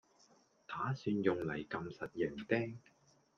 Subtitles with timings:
[0.67, 2.73] 打算用嚟撳實營釘